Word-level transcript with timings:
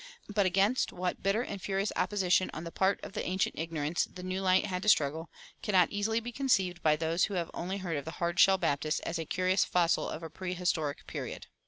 But 0.27 0.47
against 0.47 0.91
what 0.91 1.21
bitter 1.21 1.43
and 1.43 1.61
furious 1.61 1.91
opposition 1.95 2.49
on 2.55 2.63
the 2.63 2.71
part 2.71 2.99
of 3.03 3.13
the 3.13 3.23
ancient 3.23 3.53
ignorance 3.55 4.05
the 4.05 4.23
new 4.23 4.41
light 4.41 4.65
had 4.65 4.81
to 4.81 4.89
struggle 4.89 5.29
cannot 5.61 5.91
easily 5.91 6.19
be 6.19 6.31
conceived 6.31 6.81
by 6.81 6.95
those 6.95 7.25
who 7.25 7.35
have 7.35 7.51
only 7.53 7.77
heard 7.77 7.97
of 7.97 8.05
the 8.05 8.11
"Hard 8.17 8.39
Shell 8.39 8.57
Baptist" 8.57 9.01
as 9.05 9.19
a 9.19 9.25
curious 9.25 9.63
fossil 9.63 10.09
of 10.09 10.23
a 10.23 10.29
prehistoric 10.31 11.05
period. 11.05 11.45